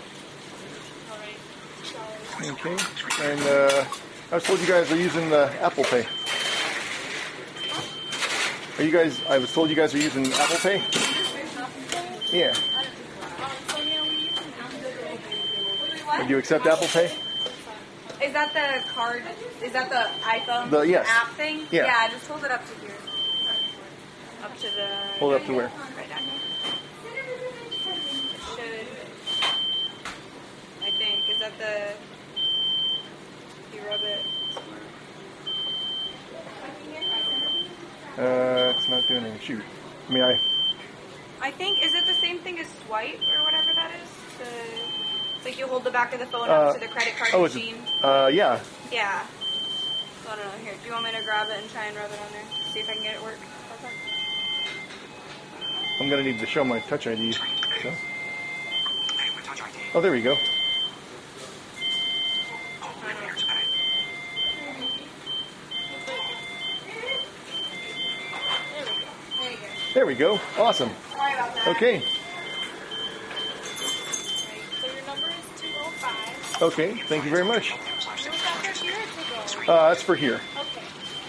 Okay. 2.42 2.76
And 3.22 3.40
uh, 3.42 3.84
I 4.32 4.38
told 4.38 4.60
you 4.60 4.66
guys 4.66 4.90
are 4.92 4.96
using 4.96 5.30
the 5.30 5.50
Apple 5.62 5.84
Pay. 5.84 6.06
Are 8.80 8.82
you 8.82 8.90
guys? 8.92 9.20
I 9.28 9.36
was 9.36 9.52
told 9.52 9.68
you 9.68 9.76
guys 9.76 9.94
are 9.94 9.98
using 9.98 10.32
Apple 10.32 10.56
Pay. 10.56 10.82
Yeah. 12.32 12.54
Do 16.22 16.26
you 16.26 16.38
accept 16.38 16.64
Apple 16.64 16.86
Pay? 16.86 17.12
Is 18.24 18.32
that 18.32 18.54
the 18.54 18.82
card? 18.94 19.22
Is 19.62 19.72
that 19.74 19.90
the 19.90 20.08
iPhone 20.24 20.70
The- 20.70 20.80
yes. 20.88 21.06
app 21.10 21.28
thing? 21.32 21.66
Yeah. 21.70 21.84
Yeah, 21.84 22.08
just 22.08 22.26
hold 22.26 22.42
it 22.42 22.50
up 22.50 22.64
to 22.66 22.74
here. 22.80 22.96
Up 24.42 24.56
to 24.56 24.62
the. 24.62 24.88
Hold 25.18 25.34
it 25.34 25.42
up 25.42 25.46
to 25.48 25.52
where? 25.52 25.66
Right 25.98 26.08
down 26.08 26.22
here. 26.22 26.40
It 27.66 27.74
should. 27.84 28.86
I 30.86 30.90
think. 30.92 31.28
Is 31.28 31.38
that 31.40 31.52
the. 31.58 31.92
You 33.76 33.82
rub 33.86 34.00
it. 34.00 34.24
Uh, 38.20 38.74
it's 38.76 38.86
not 38.90 39.06
doing 39.08 39.24
anything. 39.24 39.40
Shoot. 39.40 39.62
I 40.08 40.12
mean, 40.12 40.22
I. 40.22 40.38
I 41.40 41.50
think. 41.52 41.82
Is 41.82 41.94
it 41.94 42.04
the 42.04 42.12
same 42.14 42.38
thing 42.40 42.58
as 42.58 42.66
swipe 42.86 43.18
or 43.34 43.44
whatever 43.44 43.72
that 43.74 43.90
is? 44.02 44.08
The. 44.38 44.44
It's 45.36 45.44
like 45.46 45.58
you 45.58 45.66
hold 45.66 45.84
the 45.84 45.90
back 45.90 46.12
of 46.12 46.20
the 46.20 46.26
phone 46.26 46.50
Uh, 46.50 46.52
up 46.52 46.74
to 46.74 46.80
the 46.80 46.88
credit 46.92 47.16
card 47.16 47.30
oh, 47.32 47.46
is 47.46 47.54
machine. 47.54 47.76
it? 47.76 48.04
Uh, 48.04 48.28
yeah. 48.30 48.60
Yeah. 48.92 49.24
I 50.28 50.36
don't 50.36 50.44
know. 50.44 50.50
Here, 50.62 50.74
do 50.82 50.86
you 50.86 50.92
want 50.92 51.06
me 51.06 51.12
to 51.12 51.24
grab 51.24 51.48
it 51.48 51.62
and 51.62 51.70
try 51.70 51.86
and 51.86 51.96
rub 51.96 52.10
it 52.12 52.20
on 52.20 52.30
there? 52.32 52.44
See 52.72 52.80
if 52.80 52.90
I 52.90 52.92
can 52.92 53.02
get 53.02 53.14
it 53.14 53.22
work. 53.22 53.38
Okay. 53.78 53.88
I'm 55.98 56.10
gonna 56.10 56.22
need 56.22 56.38
to 56.40 56.46
show 56.46 56.62
my 56.62 56.78
Touch 56.80 57.06
ID. 57.06 57.32
So. 57.32 57.40
Touch 59.44 59.62
ID. 59.62 59.76
Oh, 59.94 60.00
there 60.02 60.12
we 60.12 60.20
go. 60.20 60.36
Hold 62.82 63.02
with 63.02 63.18
here 63.18 63.34
to 63.34 63.46
pay. 63.46 63.64
There 70.00 70.10
you 70.10 70.16
go. 70.16 70.28
There 70.28 70.36
we 70.36 70.56
go. 70.56 70.62
Awesome. 70.62 70.88
That. 70.88 71.66
Okay. 71.76 72.00
So 74.80 74.86
your 74.86 75.04
number 75.04 75.26
is 75.28 75.60
205. 75.60 76.62
Okay. 76.62 77.02
Thank 77.06 77.24
you 77.26 77.30
very 77.30 77.44
much. 77.44 77.74
Slash 78.00 78.26
Was 78.26 78.34
six. 78.34 78.42
that 78.42 78.56
for 78.64 78.84
here 78.86 78.96
or 78.96 79.60
to 79.60 79.66
go? 79.66 79.72
Uh, 79.72 79.88
that's 79.90 80.02
for 80.02 80.16
here. 80.16 80.40
Okay. 80.56 80.80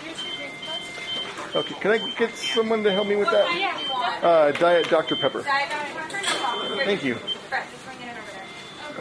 Here's 0.06 0.24
your 0.24 0.36
drink 0.38 0.54
card. 0.66 1.66
Okay. 1.66 1.76
Can 1.82 1.92
I 1.92 1.98
get 2.18 2.34
someone 2.34 2.82
to 2.84 2.92
help 2.94 3.08
me 3.10 3.18
with 3.18 3.30
that? 3.30 3.54
you 3.54 3.90
want? 3.92 4.24
Uh, 4.24 4.52
Diet 4.54 4.88
Dr 4.88 5.18
Pepper. 5.18 5.42
Diet 5.42 5.70
Dr. 5.70 5.94
Pepper? 5.94 6.22
No 6.24 6.40
problem. 6.40 6.74
Here, 6.74 6.86
Thank 6.86 7.04
you. 7.04 7.16
Brett, 7.50 7.68
just 7.70 7.86
bring 7.86 7.98
it 8.00 8.04
in 8.04 8.10
over 8.12 8.32
there. 8.32 8.46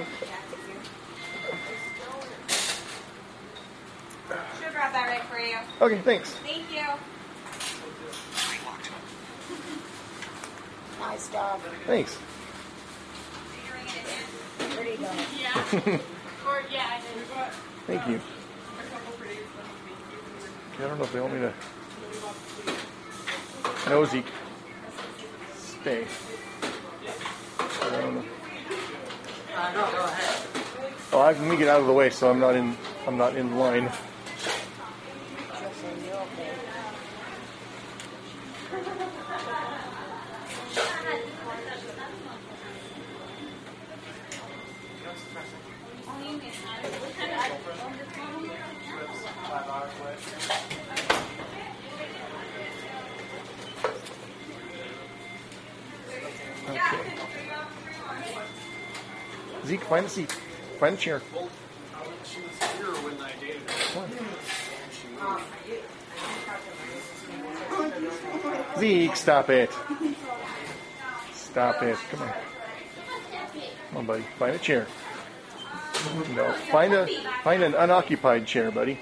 Okay. 0.03 0.27
Yeah, 0.27 0.37
thank 0.51 0.67
you. 0.67 0.75
Should 4.65 4.73
grab 4.75 4.93
that 4.93 5.07
right 5.07 5.23
for 5.31 5.39
you. 5.39 5.59
Okay. 5.81 6.03
Thanks. 6.03 6.31
Thank 6.43 6.73
you. 6.73 6.83
Nice 11.01 11.29
job. 11.31 11.61
Thanks. 11.87 12.19
You're 13.49 13.73
bringing 13.73 13.95
it 13.95 14.07
in. 14.61 14.77
Pretty 14.77 14.97
good. 14.97 15.11
Yeah. 15.41 15.99
or, 16.47 16.63
yeah, 16.71 17.01
Thank 17.87 18.07
you. 18.07 18.21
Okay, 20.75 20.85
I 20.85 20.89
don't 20.89 20.99
know 20.99 21.05
if 21.05 21.13
they 21.13 21.21
want 21.21 21.33
me 21.33 21.41
to. 21.41 21.49
Um, 21.49 21.55
uh, 23.87 23.91
no, 23.91 24.05
Zeke. 24.05 24.27
Stay. 25.57 26.07
I 27.59 27.91
don't 27.91 28.15
know. 28.15 28.25
Oh, 31.13 31.19
I, 31.19 31.33
let 31.33 31.41
me 31.41 31.57
get 31.57 31.69
out 31.69 31.81
of 31.81 31.87
the 31.87 31.93
way 31.93 32.11
so 32.11 32.31
I'm 32.31 32.39
not 32.39 32.55
in. 32.55 32.77
I'm 33.07 33.17
not 33.17 33.37
in 33.37 33.57
line. 33.59 33.91
Zeke, 59.71 59.85
find 59.85 60.05
a 60.05 60.09
seat. 60.09 60.33
Find 60.81 60.97
a 60.97 60.99
chair. 60.99 61.23
She 62.25 62.41
was 62.41 62.59
here 62.73 62.87
when 63.07 63.15
I 63.23 63.31
dated 63.41 63.63
her. 63.71 64.09
Come 67.69 67.85
on. 68.75 68.81
Zeke, 68.81 69.15
stop 69.15 69.49
it. 69.49 69.71
Stop 71.33 71.85
it. 71.85 71.97
Come 72.11 72.23
on. 72.23 72.33
Come 73.91 73.99
on, 73.99 74.07
buddy. 74.07 74.25
Find 74.41 74.57
a 74.57 74.59
chair. 74.59 74.89
No. 76.35 76.51
Find 76.73 76.93
a 76.93 77.07
find 77.45 77.63
an 77.63 77.75
unoccupied 77.75 78.47
chair, 78.47 78.73
buddy. 78.73 78.99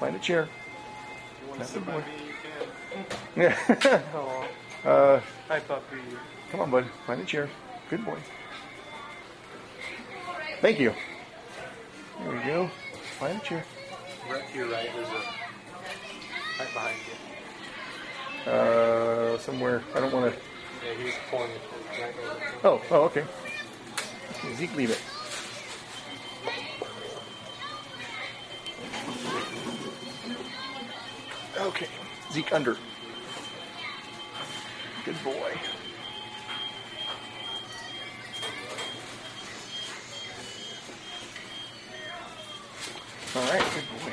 Find 0.00 0.16
a 0.16 0.18
chair. 0.18 0.48
You 1.42 1.48
want 1.48 1.62
to 1.62 1.74
That's 1.74 1.76
a 1.76 1.80
boy. 1.80 1.98
me? 1.98 2.04
You 3.36 3.52
can. 3.76 4.02
Yeah. 4.02 4.02
Uh, 4.84 5.20
hi, 5.48 5.58
puppy. 5.60 5.96
come 6.50 6.60
on, 6.60 6.70
bud. 6.72 6.86
Find 7.06 7.20
a 7.20 7.24
chair. 7.24 7.48
Good 7.88 8.04
boy. 8.04 8.18
Thank 10.60 10.80
you. 10.80 10.92
There 12.20 12.32
we 12.32 12.38
go. 12.40 12.70
Find 13.18 13.40
a 13.40 13.44
chair. 13.44 13.64
Right 14.30 14.42
here, 14.44 14.66
right? 14.66 14.88
There's 14.94 15.08
a. 15.08 15.12
Right 16.58 16.72
behind 16.72 16.96
you. 18.46 18.50
Uh, 18.50 19.38
somewhere. 19.38 19.82
I 19.94 20.00
don't 20.00 20.12
want 20.12 20.32
to. 20.32 20.40
Yeah, 20.86 21.04
he's 21.04 21.14
pulling 21.30 21.50
it 21.50 21.60
right 22.00 22.14
over. 22.24 22.40
Oh, 22.64 22.82
oh, 22.90 23.02
okay. 23.04 23.24
Zeke, 24.56 24.74
leave 24.76 24.90
it. 24.90 25.00
Okay, 31.58 31.88
Zeke 32.32 32.52
under. 32.52 32.76
Good 35.04 35.22
boy. 35.22 35.52
All 43.36 43.42
right, 43.42 43.60
good 43.74 43.84
boy. 43.90 44.12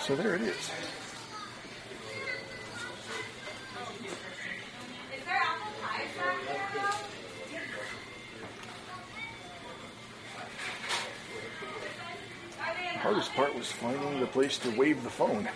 So 0.00 0.16
there 0.16 0.34
it 0.34 0.40
is. 0.40 0.70
Hardest 12.96 13.34
part 13.34 13.54
was 13.54 13.70
finding 13.70 14.20
the 14.20 14.26
place 14.26 14.56
to 14.60 14.70
wave 14.70 15.04
the 15.04 15.10
phone. 15.10 15.46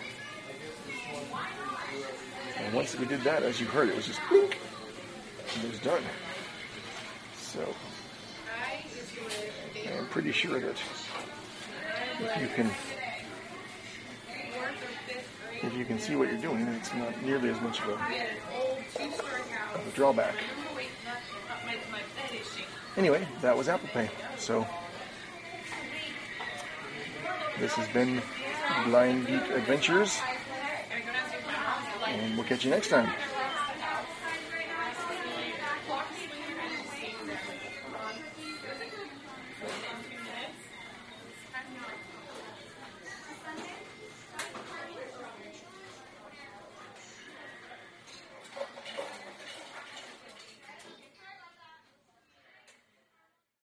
And 2.57 2.73
once 2.75 2.95
we 2.95 3.07
did 3.07 3.21
that, 3.21 3.41
as 3.41 3.59
you 3.59 3.65
heard, 3.65 3.89
it 3.89 3.95
was 3.95 4.05
just 4.05 4.19
blink, 4.29 4.59
and 5.55 5.63
it 5.63 5.71
was 5.71 5.79
done. 5.79 6.03
So 7.51 7.67
I'm 9.97 10.07
pretty 10.07 10.31
sure 10.31 10.57
that 10.57 10.77
if 12.21 12.41
you 12.41 12.47
can 12.47 12.71
if 15.61 15.73
you 15.77 15.83
can 15.83 15.99
see 15.99 16.15
what 16.15 16.29
you're 16.29 16.39
doing, 16.39 16.61
it's 16.61 16.93
not 16.93 17.21
nearly 17.23 17.49
as 17.49 17.59
much 17.59 17.81
of 17.81 17.89
a, 17.89 17.93
of 19.75 19.85
a 19.85 19.91
drawback. 19.93 20.35
Anyway, 22.95 23.27
that 23.41 23.57
was 23.57 23.67
Apple 23.67 23.89
Pay. 23.89 24.09
So 24.37 24.65
this 27.59 27.73
has 27.73 27.89
been 27.89 28.21
Blind 28.85 29.27
Geek 29.27 29.49
Adventures, 29.49 30.21
and 32.07 32.37
we'll 32.37 32.47
catch 32.47 32.63
you 32.63 32.71
next 32.71 32.87
time. 32.87 33.11